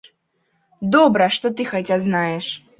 [0.95, 2.53] Добра, што ты хаця знаеш!